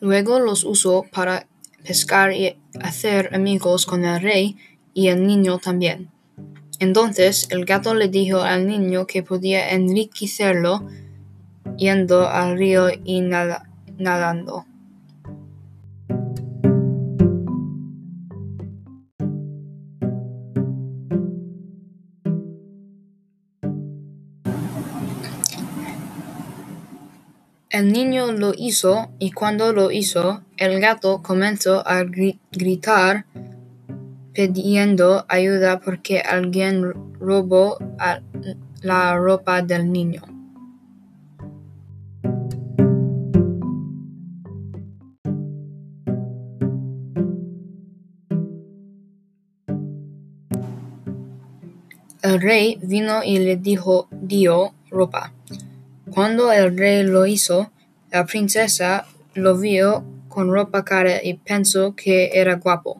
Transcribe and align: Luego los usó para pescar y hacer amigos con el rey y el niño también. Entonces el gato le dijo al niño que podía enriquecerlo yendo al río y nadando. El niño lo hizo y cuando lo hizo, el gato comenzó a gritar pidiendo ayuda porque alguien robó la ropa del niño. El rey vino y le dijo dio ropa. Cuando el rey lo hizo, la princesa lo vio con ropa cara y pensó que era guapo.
Luego 0.00 0.40
los 0.40 0.64
usó 0.64 1.04
para 1.12 1.46
pescar 1.86 2.32
y 2.32 2.56
hacer 2.80 3.34
amigos 3.34 3.86
con 3.86 4.04
el 4.04 4.20
rey 4.20 4.56
y 4.94 5.08
el 5.08 5.26
niño 5.26 5.58
también. 5.58 6.10
Entonces 6.78 7.46
el 7.50 7.66
gato 7.66 7.94
le 7.94 8.08
dijo 8.08 8.40
al 8.40 8.66
niño 8.66 9.06
que 9.06 9.22
podía 9.22 9.70
enriquecerlo 9.70 10.88
yendo 11.76 12.28
al 12.28 12.56
río 12.56 12.88
y 13.04 13.20
nadando. 13.20 14.64
El 27.70 27.92
niño 27.92 28.32
lo 28.32 28.52
hizo 28.52 29.12
y 29.20 29.30
cuando 29.30 29.72
lo 29.72 29.92
hizo, 29.92 30.42
el 30.56 30.80
gato 30.80 31.22
comenzó 31.22 31.86
a 31.86 32.02
gritar 32.02 33.26
pidiendo 34.32 35.24
ayuda 35.28 35.78
porque 35.78 36.18
alguien 36.18 36.92
robó 37.20 37.78
la 38.82 39.16
ropa 39.16 39.62
del 39.62 39.92
niño. 39.92 40.22
El 52.20 52.40
rey 52.40 52.80
vino 52.82 53.22
y 53.22 53.38
le 53.38 53.56
dijo 53.56 54.08
dio 54.10 54.74
ropa. 54.90 55.32
Cuando 56.12 56.50
el 56.50 56.76
rey 56.76 57.04
lo 57.04 57.24
hizo, 57.26 57.70
la 58.10 58.26
princesa 58.26 59.06
lo 59.34 59.56
vio 59.56 60.04
con 60.28 60.52
ropa 60.52 60.84
cara 60.84 61.22
y 61.22 61.34
pensó 61.34 61.94
que 61.94 62.30
era 62.34 62.56
guapo. 62.56 62.98